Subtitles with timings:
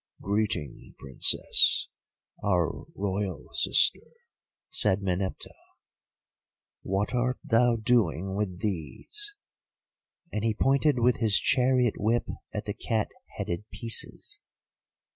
[0.19, 1.87] "'Greeting, Princess,
[2.43, 4.15] our Royal sister,'
[4.71, 5.51] said Meneptah.
[6.81, 9.35] 'What art thou doing with these?'
[10.33, 14.39] and he pointed with his chariot whip at the cat headed pieces.